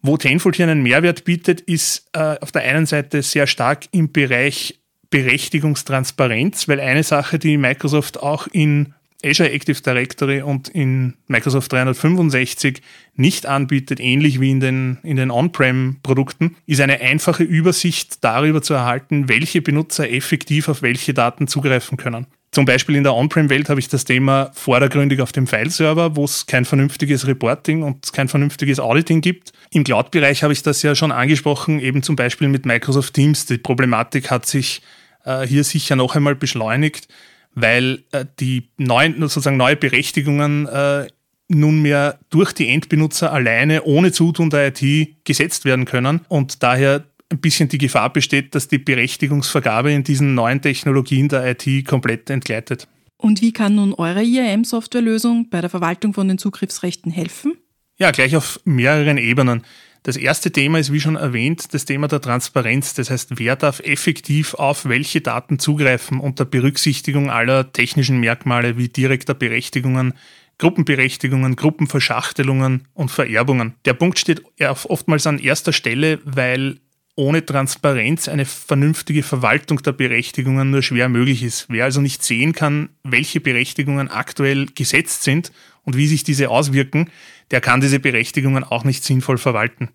Wo 0.00 0.16
Tenfold 0.16 0.56
hier 0.56 0.66
einen 0.66 0.82
Mehrwert 0.82 1.24
bietet, 1.24 1.60
ist 1.62 2.08
äh, 2.12 2.36
auf 2.40 2.52
der 2.52 2.62
einen 2.62 2.86
Seite 2.86 3.22
sehr 3.22 3.46
stark 3.46 3.86
im 3.90 4.12
Bereich 4.12 4.80
Berechtigungstransparenz, 5.10 6.68
weil 6.68 6.80
eine 6.80 7.02
Sache, 7.02 7.38
die 7.38 7.56
Microsoft 7.56 8.22
auch 8.22 8.46
in 8.46 8.94
Azure 9.24 9.50
Active 9.50 9.80
Directory 9.82 10.42
und 10.42 10.68
in 10.68 11.14
Microsoft 11.26 11.72
365 11.72 12.82
nicht 13.14 13.46
anbietet, 13.46 14.00
ähnlich 14.00 14.40
wie 14.40 14.50
in 14.50 14.60
den, 14.60 14.98
in 15.02 15.16
den 15.16 15.30
On-Prem-Produkten, 15.30 16.56
ist 16.66 16.80
eine 16.80 17.00
einfache 17.00 17.42
Übersicht 17.42 18.24
darüber 18.24 18.62
zu 18.62 18.74
erhalten, 18.74 19.28
welche 19.28 19.60
Benutzer 19.62 20.10
effektiv 20.10 20.68
auf 20.68 20.82
welche 20.82 21.14
Daten 21.14 21.46
zugreifen 21.46 21.98
können. 21.98 22.26
Zum 22.52 22.64
Beispiel 22.64 22.96
in 22.96 23.04
der 23.04 23.14
On-Prem-Welt 23.14 23.68
habe 23.68 23.78
ich 23.78 23.88
das 23.88 24.04
Thema 24.04 24.50
vordergründig 24.54 25.20
auf 25.20 25.30
dem 25.30 25.46
File-Server, 25.46 26.16
wo 26.16 26.24
es 26.24 26.46
kein 26.46 26.64
vernünftiges 26.64 27.26
Reporting 27.26 27.84
und 27.84 28.12
kein 28.12 28.26
vernünftiges 28.26 28.80
Auditing 28.80 29.20
gibt. 29.20 29.52
Im 29.70 29.84
Cloud-Bereich 29.84 30.42
habe 30.42 30.52
ich 30.52 30.64
das 30.64 30.82
ja 30.82 30.96
schon 30.96 31.12
angesprochen, 31.12 31.78
eben 31.78 32.02
zum 32.02 32.16
Beispiel 32.16 32.48
mit 32.48 32.66
Microsoft 32.66 33.14
Teams. 33.14 33.46
Die 33.46 33.58
Problematik 33.58 34.32
hat 34.32 34.46
sich 34.46 34.82
äh, 35.24 35.46
hier 35.46 35.62
sicher 35.62 35.94
noch 35.94 36.16
einmal 36.16 36.34
beschleunigt 36.34 37.06
weil 37.54 38.04
äh, 38.12 38.24
die 38.38 38.70
neuen, 38.76 39.20
sozusagen 39.20 39.56
neue 39.56 39.76
Berechtigungen 39.76 40.66
äh, 40.66 41.06
nunmehr 41.48 42.18
durch 42.30 42.52
die 42.52 42.68
Endbenutzer 42.68 43.32
alleine 43.32 43.82
ohne 43.82 44.12
Zutun 44.12 44.50
der 44.50 44.72
IT 44.74 45.24
gesetzt 45.24 45.64
werden 45.64 45.84
können 45.84 46.20
und 46.28 46.62
daher 46.62 47.04
ein 47.30 47.40
bisschen 47.40 47.68
die 47.68 47.78
Gefahr 47.78 48.12
besteht, 48.12 48.54
dass 48.54 48.68
die 48.68 48.78
Berechtigungsvergabe 48.78 49.92
in 49.92 50.04
diesen 50.04 50.34
neuen 50.34 50.60
Technologien 50.60 51.28
der 51.28 51.56
IT 51.56 51.86
komplett 51.86 52.28
entgleitet. 52.30 52.88
Und 53.16 53.40
wie 53.40 53.52
kann 53.52 53.74
nun 53.74 53.94
eure 53.94 54.22
IAM-Softwarelösung 54.22 55.48
bei 55.50 55.60
der 55.60 55.70
Verwaltung 55.70 56.14
von 56.14 56.26
den 56.26 56.38
Zugriffsrechten 56.38 57.12
helfen? 57.12 57.54
Ja, 57.98 58.10
gleich 58.12 58.34
auf 58.34 58.60
mehreren 58.64 59.18
Ebenen. 59.18 59.62
Das 60.02 60.16
erste 60.16 60.50
Thema 60.50 60.78
ist, 60.78 60.92
wie 60.92 61.00
schon 61.00 61.16
erwähnt, 61.16 61.74
das 61.74 61.84
Thema 61.84 62.08
der 62.08 62.22
Transparenz. 62.22 62.94
Das 62.94 63.10
heißt, 63.10 63.38
wer 63.38 63.56
darf 63.56 63.80
effektiv 63.80 64.54
auf 64.54 64.86
welche 64.86 65.20
Daten 65.20 65.58
zugreifen 65.58 66.20
unter 66.20 66.46
Berücksichtigung 66.46 67.30
aller 67.30 67.70
technischen 67.72 68.18
Merkmale 68.18 68.78
wie 68.78 68.88
direkter 68.88 69.34
Berechtigungen, 69.34 70.14
Gruppenberechtigungen, 70.56 71.56
Gruppenverschachtelungen 71.56 72.88
und 72.94 73.10
Vererbungen. 73.10 73.74
Der 73.84 73.94
Punkt 73.94 74.18
steht 74.18 74.42
oftmals 74.60 75.26
an 75.26 75.38
erster 75.38 75.72
Stelle, 75.72 76.18
weil 76.24 76.80
ohne 77.16 77.44
Transparenz 77.44 78.28
eine 78.28 78.46
vernünftige 78.46 79.22
Verwaltung 79.22 79.82
der 79.82 79.92
Berechtigungen 79.92 80.70
nur 80.70 80.82
schwer 80.82 81.10
möglich 81.10 81.42
ist. 81.42 81.66
Wer 81.68 81.84
also 81.84 82.00
nicht 82.00 82.22
sehen 82.22 82.54
kann, 82.54 82.90
welche 83.04 83.40
Berechtigungen 83.40 84.08
aktuell 84.08 84.66
gesetzt 84.66 85.24
sind 85.24 85.52
und 85.82 85.96
wie 85.96 86.06
sich 86.06 86.24
diese 86.24 86.48
auswirken, 86.48 87.10
der 87.50 87.60
kann 87.60 87.80
diese 87.80 88.00
Berechtigungen 88.00 88.64
auch 88.64 88.84
nicht 88.84 89.04
sinnvoll 89.04 89.38
verwalten. 89.38 89.90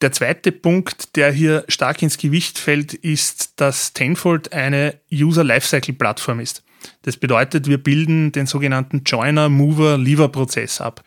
Der 0.00 0.12
zweite 0.12 0.50
Punkt, 0.50 1.16
der 1.16 1.30
hier 1.30 1.64
stark 1.68 2.00
ins 2.00 2.16
Gewicht 2.16 2.58
fällt, 2.58 2.94
ist, 2.94 3.60
dass 3.60 3.92
Tenfold 3.92 4.52
eine 4.52 4.98
User 5.12 5.44
Lifecycle 5.44 5.94
Plattform 5.94 6.40
ist. 6.40 6.64
Das 7.02 7.18
bedeutet, 7.18 7.66
wir 7.66 7.76
bilden 7.76 8.32
den 8.32 8.46
sogenannten 8.46 9.02
Joiner 9.04 9.50
Mover 9.50 9.98
Lever 9.98 10.28
Prozess 10.28 10.80
ab. 10.80 11.04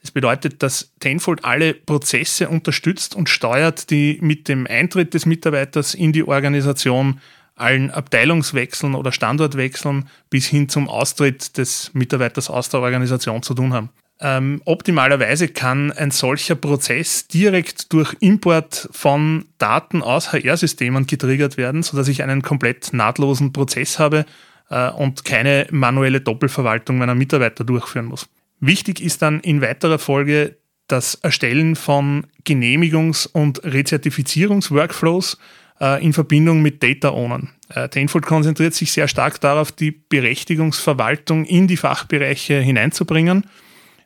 Das 0.00 0.10
bedeutet, 0.10 0.62
dass 0.64 0.92
Tenfold 0.98 1.44
alle 1.44 1.74
Prozesse 1.74 2.48
unterstützt 2.48 3.14
und 3.14 3.28
steuert, 3.28 3.90
die 3.90 4.18
mit 4.20 4.48
dem 4.48 4.66
Eintritt 4.66 5.14
des 5.14 5.26
Mitarbeiters 5.26 5.94
in 5.94 6.12
die 6.12 6.26
Organisation, 6.26 7.20
allen 7.54 7.92
Abteilungswechseln 7.92 8.96
oder 8.96 9.12
Standortwechseln 9.12 10.08
bis 10.28 10.46
hin 10.46 10.68
zum 10.68 10.88
Austritt 10.88 11.56
des 11.56 11.92
Mitarbeiters 11.94 12.50
aus 12.50 12.68
der 12.68 12.80
Organisation 12.80 13.44
zu 13.44 13.54
tun 13.54 13.72
haben. 13.72 13.90
Ähm, 14.20 14.62
optimalerweise 14.64 15.48
kann 15.48 15.90
ein 15.90 16.10
solcher 16.10 16.54
Prozess 16.54 17.26
direkt 17.26 17.92
durch 17.92 18.14
Import 18.20 18.88
von 18.92 19.46
Daten 19.58 20.02
aus 20.02 20.32
HR-Systemen 20.32 21.06
getriggert 21.06 21.56
werden, 21.56 21.82
sodass 21.82 22.08
ich 22.08 22.22
einen 22.22 22.42
komplett 22.42 22.92
nahtlosen 22.92 23.52
Prozess 23.52 23.98
habe 23.98 24.24
äh, 24.70 24.90
und 24.90 25.24
keine 25.24 25.66
manuelle 25.70 26.20
Doppelverwaltung 26.20 26.98
meiner 26.98 27.16
Mitarbeiter 27.16 27.64
durchführen 27.64 28.06
muss. 28.06 28.28
Wichtig 28.60 29.02
ist 29.02 29.20
dann 29.20 29.40
in 29.40 29.60
weiterer 29.60 29.98
Folge 29.98 30.58
das 30.86 31.16
Erstellen 31.16 31.74
von 31.74 32.26
Genehmigungs- 32.46 33.26
und 33.26 33.64
Rezertifizierungsworkflows 33.64 35.38
äh, 35.80 36.04
in 36.04 36.12
Verbindung 36.12 36.62
mit 36.62 36.82
Data 36.84 37.10
Ownern. 37.10 37.50
Äh, 37.68 37.88
Tenfold 37.88 38.26
konzentriert 38.26 38.74
sich 38.74 38.92
sehr 38.92 39.08
stark 39.08 39.40
darauf, 39.40 39.72
die 39.72 39.90
Berechtigungsverwaltung 39.90 41.46
in 41.46 41.66
die 41.66 41.76
Fachbereiche 41.76 42.60
hineinzubringen 42.60 43.44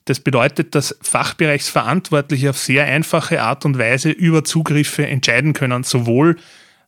das 0.08 0.20
bedeutet, 0.20 0.74
dass 0.74 0.96
Fachbereichsverantwortliche 1.02 2.50
auf 2.50 2.58
sehr 2.58 2.86
einfache 2.86 3.42
Art 3.42 3.66
und 3.66 3.78
Weise 3.78 4.10
über 4.10 4.42
Zugriffe 4.42 5.06
entscheiden 5.06 5.52
können, 5.52 5.82
sowohl 5.82 6.36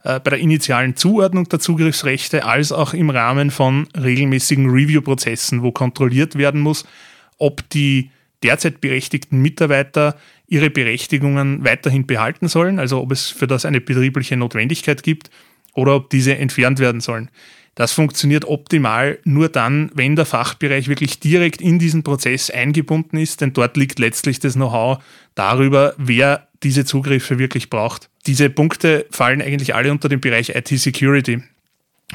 äh, 0.04 0.20
bei 0.20 0.30
der 0.30 0.38
initialen 0.38 0.96
Zuordnung 0.96 1.46
der 1.48 1.58
Zugriffsrechte 1.58 2.46
als 2.46 2.72
auch 2.72 2.94
im 2.94 3.10
Rahmen 3.10 3.50
von 3.50 3.88
regelmäßigen 3.94 4.70
Review-Prozessen, 4.70 5.62
wo 5.62 5.70
kontrolliert 5.70 6.36
werden 6.36 6.62
muss, 6.62 6.86
ob 7.36 7.68
die 7.68 8.10
derzeit 8.42 8.80
berechtigten 8.80 9.42
Mitarbeiter 9.42 10.16
ihre 10.48 10.70
Berechtigungen 10.70 11.62
weiterhin 11.62 12.06
behalten 12.06 12.48
sollen, 12.48 12.78
also 12.78 13.02
ob 13.02 13.12
es 13.12 13.26
für 13.26 13.46
das 13.46 13.66
eine 13.66 13.82
betriebliche 13.82 14.38
Notwendigkeit 14.38 15.02
gibt 15.02 15.30
oder 15.74 15.94
ob 15.94 16.08
diese 16.08 16.38
entfernt 16.38 16.78
werden 16.78 17.02
sollen. 17.02 17.28
Das 17.80 17.92
funktioniert 17.92 18.44
optimal 18.44 19.20
nur 19.25 19.49
dann, 19.49 19.90
wenn 19.94 20.14
der 20.14 20.26
Fachbereich 20.26 20.88
wirklich 20.88 21.18
direkt 21.18 21.62
in 21.62 21.78
diesen 21.78 22.02
Prozess 22.02 22.50
eingebunden 22.50 23.16
ist, 23.16 23.40
denn 23.40 23.54
dort 23.54 23.78
liegt 23.78 23.99
letztlich 23.99 24.38
das 24.38 24.52
Know-how 24.52 25.02
darüber, 25.34 25.94
wer 25.96 26.46
diese 26.62 26.84
Zugriffe 26.84 27.38
wirklich 27.38 27.70
braucht. 27.70 28.10
Diese 28.26 28.50
Punkte 28.50 29.06
fallen 29.10 29.40
eigentlich 29.40 29.75
alle 29.75 29.90
unter 29.90 30.10
den 30.10 30.20
Bereich 30.20 30.50
IT-Security. 30.50 31.42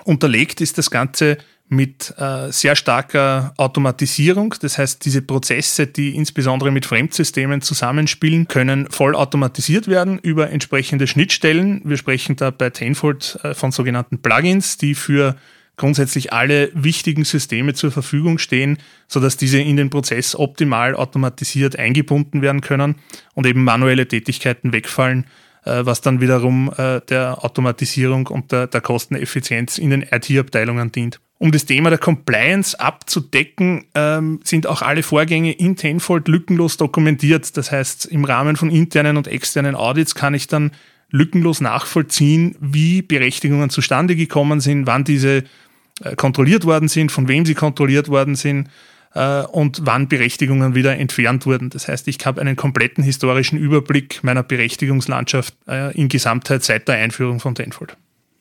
Unterlegt 0.04 0.62
ist 0.62 0.78
das 0.78 0.92
Ganze 0.92 1.40
mit 1.68 2.14
äh, 2.20 2.52
sehr 2.52 2.76
starker 2.76 3.56
Automatisierung. 3.58 4.54
Das 4.62 4.78
heißt, 4.78 5.04
diese 5.04 5.24
Prozesse, 5.24 5.88
die 5.88 6.16
insbesondere 6.16 6.70
mit 6.70 6.86
Fremdsystemen 6.86 7.62
zusammenspielen, 7.62 8.48
können 8.48 8.92
voll 8.92 9.16
automatisiert 9.16 9.88
werden 9.88 10.20
über 10.20 10.52
entsprechende 10.52 11.08
Schnittstellen. 11.08 11.82
Wir 11.86 11.98
sprechen 11.98 12.36
da 12.36 12.52
bei 12.52 12.70
Tenfold 12.70 13.40
äh, 13.42 13.56
von 13.56 13.72
sogenannten 13.72 14.20
Plugins, 14.20 14.78
die 14.78 14.94
für 14.94 15.36
grundsätzlich 15.78 16.34
alle 16.34 16.72
wichtigen 16.74 17.26
Systeme 17.26 17.74
zur 17.74 17.92
Verfügung 17.92 18.38
stehen, 18.38 18.78
sodass 19.08 19.38
diese 19.38 19.60
in 19.60 19.78
den 19.78 19.90
Prozess 19.90 20.36
optimal 20.36 20.96
automatisiert 20.96 21.78
eingebunden 21.78 22.42
werden 22.42 22.62
können 22.62 22.96
und 23.34 23.46
eben 23.46 23.64
manuelle 23.64 24.08
Tätigkeiten 24.08 24.74
wegfallen, 24.74 25.26
äh, 25.66 25.86
was 25.86 26.02
dann 26.02 26.22
wiederum 26.22 26.72
äh, 26.78 27.02
der 27.02 27.44
Automatisierung 27.44 28.28
und 28.28 28.52
der, 28.52 28.68
der 28.68 28.82
Kosteneffizienz 28.82 29.78
in 29.78 29.90
den 29.90 30.04
IT-Abteilungen 30.04 30.92
dient. 30.92 31.20
Um 31.38 31.52
das 31.52 31.66
Thema 31.66 31.90
der 31.90 32.00
Compliance 32.00 32.80
abzudecken, 32.80 33.86
ähm, 33.94 34.40
sind 34.44 34.68
auch 34.68 34.82
alle 34.82 35.04
Vorgänge 35.04 35.52
in 35.52 35.76
Tenfold 35.76 36.30
lückenlos 36.30 36.78
dokumentiert. 36.78 37.58
Das 37.58 37.72
heißt, 37.72 38.06
im 38.06 38.24
Rahmen 38.24 38.56
von 38.56 38.70
internen 38.70 39.18
und 39.18 39.28
externen 39.28 39.76
Audits 39.76 40.16
kann 40.16 40.34
ich 40.34 40.48
dann 40.48 40.72
lückenlos 41.12 41.62
nachvollziehen, 41.62 42.56
wie 42.60 43.02
Berechtigungen 43.02 43.70
zustande 43.70 44.16
gekommen 44.16 44.60
sind, 44.60 44.88
wann 44.88 45.04
diese 45.04 45.44
kontrolliert 46.16 46.66
worden 46.66 46.88
sind, 46.88 47.12
von 47.12 47.28
wem 47.28 47.46
sie 47.46 47.56
kontrolliert 47.56 48.10
worden 48.10 48.36
sind 48.36 48.70
äh, 49.14 49.42
und 49.44 49.82
wann 49.84 50.08
Berechtigungen 50.08 50.76
wieder 50.76 50.98
entfernt 50.98 51.46
wurden. 51.46 51.70
Das 51.70 51.88
heißt, 51.88 52.08
ich 52.08 52.24
habe 52.26 52.42
einen 52.42 52.56
kompletten 52.56 53.04
historischen 53.04 53.58
Überblick 53.58 54.24
meiner 54.24 54.44
Berechtigungslandschaft 54.44 55.56
äh, 55.68 55.96
in 55.98 56.10
Gesamtheit 56.10 56.64
seit 56.64 56.88
der 56.88 56.96
Einführung 56.96 57.40
von 57.40 57.56
Tenfold. 57.56 57.98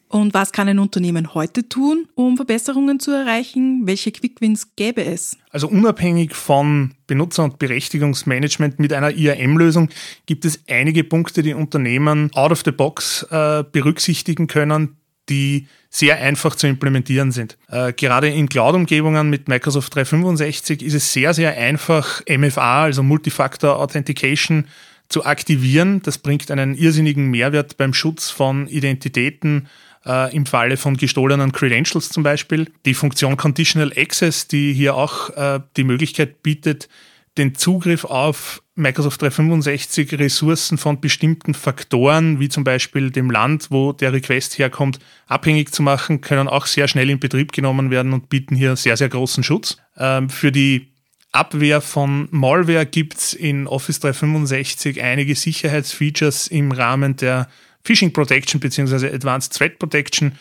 Und 0.08 0.32
was 0.32 0.52
kann 0.52 0.68
ein 0.68 0.78
Unternehmen 0.78 1.34
heute 1.34 1.68
tun, 1.68 2.06
um 2.14 2.36
Verbesserungen 2.36 3.00
zu 3.00 3.10
erreichen? 3.10 3.82
Welche 3.84 4.12
Quickwins 4.12 4.76
gäbe 4.76 5.04
es? 5.04 5.36
Also 5.50 5.66
unabhängig 5.66 6.36
von 6.36 6.92
Benutzer- 7.08 7.42
und 7.42 7.58
Berechtigungsmanagement 7.58 8.78
mit 8.78 8.92
einer 8.92 9.10
IAM-Lösung 9.10 9.88
gibt 10.26 10.44
es 10.44 10.60
einige 10.68 11.02
Punkte, 11.02 11.42
die 11.42 11.54
Unternehmen 11.54 12.30
out 12.34 12.52
of 12.52 12.62
the 12.64 12.70
box 12.70 13.26
äh, 13.30 13.64
berücksichtigen 13.72 14.46
können, 14.46 14.98
die 15.28 15.66
sehr 15.90 16.20
einfach 16.20 16.56
zu 16.56 16.66
implementieren 16.66 17.32
sind. 17.32 17.56
Äh, 17.68 17.92
gerade 17.92 18.28
in 18.28 18.48
Cloud-Umgebungen 18.48 19.30
mit 19.30 19.48
Microsoft 19.48 19.94
365 19.94 20.82
ist 20.82 20.94
es 20.94 21.12
sehr, 21.12 21.34
sehr 21.34 21.56
einfach, 21.56 22.22
MFA, 22.28 22.84
also 22.84 23.02
Multifactor 23.02 23.78
Authentication, 23.78 24.66
zu 25.08 25.24
aktivieren. 25.24 26.02
Das 26.02 26.18
bringt 26.18 26.50
einen 26.50 26.74
irrsinnigen 26.74 27.30
Mehrwert 27.30 27.76
beim 27.76 27.94
Schutz 27.94 28.30
von 28.30 28.66
Identitäten, 28.66 29.68
äh, 30.06 30.34
im 30.34 30.46
Falle 30.46 30.76
von 30.76 30.96
gestohlenen 30.96 31.52
Credentials 31.52 32.08
zum 32.08 32.22
Beispiel. 32.22 32.70
Die 32.84 32.94
Funktion 32.94 33.36
Conditional 33.36 33.92
Access, 33.96 34.48
die 34.48 34.72
hier 34.72 34.94
auch 34.94 35.30
äh, 35.30 35.60
die 35.76 35.84
Möglichkeit 35.84 36.42
bietet, 36.42 36.88
den 37.36 37.54
Zugriff 37.54 38.04
auf 38.04 38.62
Microsoft 38.76 39.22
365 39.22 40.18
Ressourcen 40.18 40.78
von 40.78 41.00
bestimmten 41.00 41.54
Faktoren, 41.54 42.40
wie 42.40 42.48
zum 42.48 42.64
Beispiel 42.64 43.10
dem 43.10 43.30
Land, 43.30 43.70
wo 43.70 43.92
der 43.92 44.12
Request 44.12 44.58
herkommt, 44.58 44.98
abhängig 45.26 45.72
zu 45.72 45.82
machen, 45.82 46.20
können 46.20 46.48
auch 46.48 46.66
sehr 46.66 46.88
schnell 46.88 47.10
in 47.10 47.20
Betrieb 47.20 47.52
genommen 47.52 47.90
werden 47.90 48.12
und 48.12 48.28
bieten 48.28 48.56
hier 48.56 48.76
sehr, 48.76 48.96
sehr 48.96 49.08
großen 49.08 49.44
Schutz. 49.44 49.76
Ähm, 49.96 50.28
für 50.28 50.50
die 50.50 50.88
Abwehr 51.30 51.80
von 51.80 52.28
Malware 52.30 52.86
gibt 52.86 53.16
es 53.16 53.32
in 53.32 53.66
Office 53.66 54.00
365 54.00 55.02
einige 55.02 55.34
Sicherheitsfeatures 55.34 56.46
im 56.46 56.70
Rahmen 56.70 57.16
der 57.16 57.48
Phishing 57.84 58.12
Protection 58.12 58.60
bzw. 58.60 59.12
Advanced 59.12 59.52
Threat 59.52 59.78
Protection, 59.78 60.38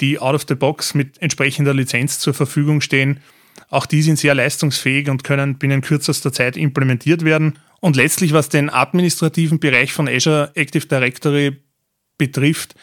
die 0.00 0.18
out 0.18 0.34
of 0.34 0.44
the 0.48 0.54
box 0.54 0.94
mit 0.94 1.20
entsprechender 1.20 1.74
Lizenz 1.74 2.18
zur 2.20 2.34
Verfügung 2.34 2.80
stehen. 2.80 3.20
Auch 3.68 3.86
die 3.86 4.02
sind 4.02 4.18
sehr 4.18 4.34
leistungsfähig 4.34 5.08
und 5.10 5.24
können 5.24 5.58
binnen 5.58 5.80
kürzester 5.80 6.32
Zeit 6.32 6.56
implementiert 6.56 7.24
werden. 7.24 7.58
Und 7.80 7.96
letztlich, 7.96 8.32
was 8.32 8.48
den 8.48 8.70
administrativen 8.70 9.58
Bereich 9.58 9.92
von 9.92 10.08
Azure 10.08 10.50
Active 10.54 10.86
Directory 10.86 11.56
betrifft, 12.18 12.74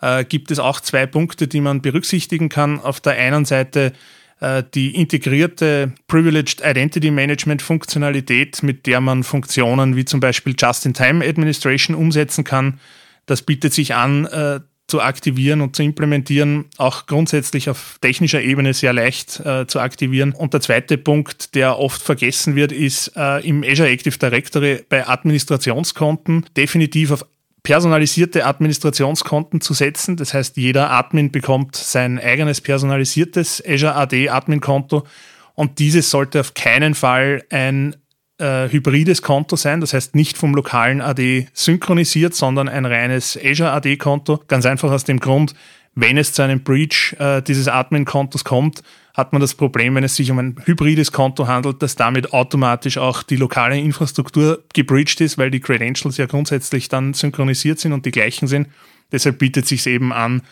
äh, 0.00 0.24
gibt 0.24 0.50
es 0.50 0.58
auch 0.58 0.80
zwei 0.80 1.06
Punkte, 1.06 1.48
die 1.48 1.60
man 1.60 1.82
berücksichtigen 1.82 2.48
kann. 2.48 2.80
Auf 2.80 3.00
der 3.00 3.14
einen 3.14 3.44
Seite 3.44 3.92
äh, 4.40 4.62
die 4.74 4.94
integrierte 4.94 5.92
Privileged 6.08 6.60
Identity 6.64 7.10
Management 7.10 7.62
Funktionalität, 7.62 8.62
mit 8.62 8.86
der 8.86 9.00
man 9.00 9.22
Funktionen 9.22 9.96
wie 9.96 10.04
zum 10.04 10.20
Beispiel 10.20 10.54
Just-in-Time 10.58 11.24
Administration 11.24 11.96
umsetzen 11.96 12.44
kann. 12.44 12.80
Das 13.26 13.42
bietet 13.42 13.72
sich 13.72 13.94
an, 13.94 14.26
äh, 14.26 14.60
zu 14.86 15.00
aktivieren 15.00 15.60
und 15.60 15.74
zu 15.76 15.82
implementieren, 15.82 16.66
auch 16.76 17.06
grundsätzlich 17.06 17.70
auf 17.70 17.98
technischer 18.00 18.42
Ebene 18.42 18.74
sehr 18.74 18.92
leicht 18.92 19.40
äh, 19.40 19.66
zu 19.66 19.80
aktivieren. 19.80 20.32
Und 20.32 20.52
der 20.52 20.60
zweite 20.60 20.98
Punkt, 20.98 21.54
der 21.54 21.78
oft 21.78 22.02
vergessen 22.02 22.54
wird, 22.54 22.70
ist 22.70 23.12
äh, 23.16 23.46
im 23.46 23.64
Azure 23.64 23.88
Active 23.88 24.18
Directory 24.18 24.84
bei 24.88 25.08
Administrationskonten 25.08 26.46
definitiv 26.56 27.12
auf 27.12 27.24
personalisierte 27.62 28.44
Administrationskonten 28.44 29.62
zu 29.62 29.72
setzen. 29.72 30.16
Das 30.16 30.34
heißt, 30.34 30.58
jeder 30.58 30.90
Admin 30.90 31.32
bekommt 31.32 31.76
sein 31.76 32.18
eigenes 32.18 32.60
personalisiertes 32.60 33.62
Azure 33.66 33.96
AD 33.96 34.28
Admin-Konto 34.28 35.04
und 35.54 35.78
dieses 35.78 36.10
sollte 36.10 36.40
auf 36.40 36.52
keinen 36.52 36.94
Fall 36.94 37.42
ein 37.50 37.96
äh, 38.38 38.68
hybrides 38.68 39.22
Konto 39.22 39.56
sein, 39.56 39.80
das 39.80 39.92
heißt 39.92 40.14
nicht 40.14 40.36
vom 40.36 40.54
lokalen 40.54 41.00
AD 41.00 41.48
synchronisiert, 41.52 42.34
sondern 42.34 42.68
ein 42.68 42.84
reines 42.84 43.38
Azure 43.42 43.72
AD-Konto. 43.72 44.42
Ganz 44.48 44.66
einfach 44.66 44.90
aus 44.90 45.04
dem 45.04 45.20
Grund, 45.20 45.54
wenn 45.94 46.18
es 46.18 46.32
zu 46.32 46.42
einem 46.42 46.62
Breach 46.62 47.14
äh, 47.18 47.40
dieses 47.42 47.68
Admin-Kontos 47.68 48.44
kommt, 48.44 48.82
hat 49.14 49.32
man 49.32 49.40
das 49.40 49.54
Problem, 49.54 49.94
wenn 49.94 50.02
es 50.02 50.16
sich 50.16 50.30
um 50.32 50.40
ein 50.40 50.56
hybrides 50.64 51.12
Konto 51.12 51.46
handelt, 51.46 51.80
dass 51.82 51.94
damit 51.94 52.32
automatisch 52.32 52.98
auch 52.98 53.22
die 53.22 53.36
lokale 53.36 53.78
Infrastruktur 53.78 54.64
gebreached 54.72 55.20
ist, 55.20 55.38
weil 55.38 55.52
die 55.52 55.60
Credentials 55.60 56.16
ja 56.16 56.26
grundsätzlich 56.26 56.88
dann 56.88 57.14
synchronisiert 57.14 57.78
sind 57.78 57.92
und 57.92 58.04
die 58.04 58.10
gleichen 58.10 58.48
sind. 58.48 58.68
Deshalb 59.12 59.38
bietet 59.38 59.68
sich 59.68 59.86
eben 59.86 60.12
an, 60.12 60.42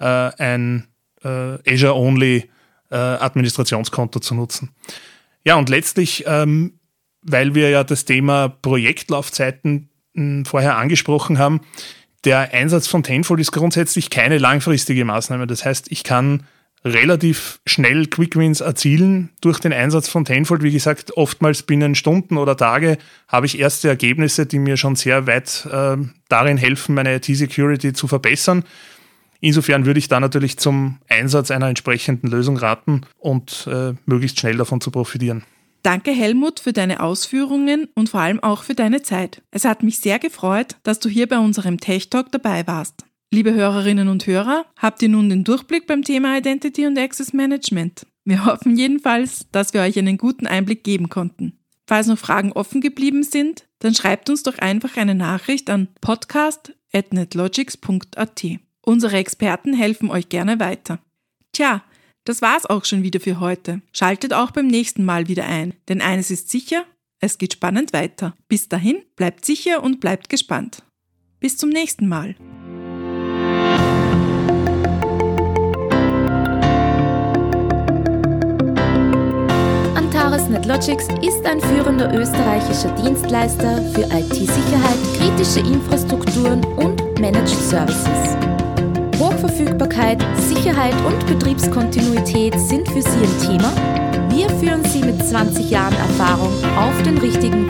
äh, 0.00 0.04
ein 0.04 0.88
äh, 1.22 1.72
Azure-only 1.72 2.50
äh, 2.90 2.96
Administrationskonto 2.96 4.18
zu 4.18 4.34
nutzen. 4.34 4.70
Ja, 5.44 5.54
und 5.54 5.68
letztlich 5.68 6.24
ähm, 6.26 6.77
weil 7.32 7.54
wir 7.54 7.70
ja 7.70 7.84
das 7.84 8.04
Thema 8.04 8.48
Projektlaufzeiten 8.48 9.90
hm, 10.14 10.44
vorher 10.44 10.76
angesprochen 10.76 11.38
haben, 11.38 11.60
der 12.24 12.52
Einsatz 12.52 12.88
von 12.88 13.02
Tenfold 13.02 13.40
ist 13.40 13.52
grundsätzlich 13.52 14.10
keine 14.10 14.38
langfristige 14.38 15.04
Maßnahme. 15.04 15.46
Das 15.46 15.64
heißt, 15.64 15.90
ich 15.90 16.02
kann 16.02 16.44
relativ 16.84 17.60
schnell 17.66 18.06
Quickwins 18.06 18.60
erzielen 18.60 19.30
durch 19.40 19.58
den 19.58 19.72
Einsatz 19.72 20.08
von 20.08 20.24
Tenfold. 20.24 20.62
Wie 20.62 20.72
gesagt, 20.72 21.16
oftmals 21.16 21.62
binnen 21.62 21.94
Stunden 21.94 22.36
oder 22.36 22.56
Tage 22.56 22.98
habe 23.28 23.46
ich 23.46 23.58
erste 23.58 23.88
Ergebnisse, 23.88 24.46
die 24.46 24.58
mir 24.58 24.76
schon 24.76 24.96
sehr 24.96 25.26
weit 25.26 25.66
äh, 25.70 25.96
darin 26.28 26.56
helfen, 26.56 26.94
meine 26.94 27.14
IT-Security 27.16 27.92
zu 27.92 28.08
verbessern. 28.08 28.64
Insofern 29.40 29.86
würde 29.86 29.98
ich 29.98 30.08
da 30.08 30.18
natürlich 30.18 30.58
zum 30.58 30.98
Einsatz 31.08 31.50
einer 31.50 31.68
entsprechenden 31.68 32.28
Lösung 32.28 32.56
raten 32.56 33.02
und 33.18 33.68
äh, 33.70 33.94
möglichst 34.06 34.40
schnell 34.40 34.56
davon 34.56 34.80
zu 34.80 34.90
profitieren. 34.90 35.44
Danke 35.82 36.10
Helmut 36.10 36.60
für 36.60 36.72
deine 36.72 37.00
Ausführungen 37.00 37.88
und 37.94 38.08
vor 38.08 38.20
allem 38.20 38.42
auch 38.42 38.62
für 38.62 38.74
deine 38.74 39.02
Zeit. 39.02 39.42
Es 39.50 39.64
hat 39.64 39.82
mich 39.82 40.00
sehr 40.00 40.18
gefreut, 40.18 40.76
dass 40.82 40.98
du 40.98 41.08
hier 41.08 41.28
bei 41.28 41.38
unserem 41.38 41.78
Tech 41.78 42.10
Talk 42.10 42.32
dabei 42.32 42.66
warst. 42.66 43.04
Liebe 43.30 43.54
Hörerinnen 43.54 44.08
und 44.08 44.26
Hörer, 44.26 44.66
habt 44.76 45.02
ihr 45.02 45.08
nun 45.08 45.28
den 45.28 45.44
Durchblick 45.44 45.86
beim 45.86 46.02
Thema 46.02 46.38
Identity 46.38 46.86
und 46.86 46.98
Access 46.98 47.32
Management? 47.32 48.06
Wir 48.24 48.44
hoffen 48.44 48.76
jedenfalls, 48.76 49.46
dass 49.52 49.72
wir 49.72 49.82
euch 49.82 49.98
einen 49.98 50.18
guten 50.18 50.46
Einblick 50.46 50.84
geben 50.84 51.08
konnten. 51.08 51.58
Falls 51.86 52.06
noch 52.06 52.18
Fragen 52.18 52.52
offen 52.52 52.80
geblieben 52.80 53.22
sind, 53.22 53.66
dann 53.78 53.94
schreibt 53.94 54.28
uns 54.28 54.42
doch 54.42 54.58
einfach 54.58 54.96
eine 54.96 55.14
Nachricht 55.14 55.70
an 55.70 55.88
podcast.netlogics.at. 56.00 58.44
Unsere 58.82 59.16
Experten 59.16 59.72
helfen 59.72 60.10
euch 60.10 60.28
gerne 60.28 60.60
weiter. 60.60 60.98
Tja, 61.52 61.82
das 62.28 62.42
war's 62.42 62.66
auch 62.66 62.84
schon 62.84 63.02
wieder 63.02 63.20
für 63.20 63.40
heute. 63.40 63.80
Schaltet 63.92 64.34
auch 64.34 64.50
beim 64.50 64.66
nächsten 64.66 65.02
Mal 65.04 65.28
wieder 65.28 65.46
ein, 65.46 65.72
denn 65.88 66.02
eines 66.02 66.30
ist 66.30 66.50
sicher, 66.50 66.84
es 67.20 67.38
geht 67.38 67.54
spannend 67.54 67.94
weiter. 67.94 68.36
Bis 68.48 68.68
dahin, 68.68 69.02
bleibt 69.16 69.46
sicher 69.46 69.82
und 69.82 70.00
bleibt 70.00 70.28
gespannt. 70.28 70.82
Bis 71.40 71.56
zum 71.56 71.70
nächsten 71.70 72.06
Mal. 72.06 72.36
Antares 79.94 80.48
NetLogics 80.48 81.08
ist 81.22 81.46
ein 81.46 81.60
führender 81.60 82.12
österreichischer 82.14 82.94
Dienstleister 82.96 83.82
für 83.92 84.02
IT-Sicherheit, 84.02 84.98
kritische 85.16 85.60
Infrastrukturen 85.60 86.62
und 86.76 87.18
Managed 87.18 87.48
Services. 87.48 88.57
Hochverfügbarkeit, 89.48 90.22
Sicherheit 90.36 90.94
und 91.06 91.26
Betriebskontinuität 91.26 92.58
sind 92.60 92.86
für 92.88 93.00
Sie 93.00 93.18
ein 93.18 93.58
Thema? 93.58 93.72
Wir 94.30 94.48
führen 94.50 94.84
Sie 94.84 95.00
mit 95.00 95.26
20 95.26 95.70
Jahren 95.70 95.94
Erfahrung 95.94 96.52
auf 96.76 97.02
den 97.02 97.18
richtigen 97.18 97.66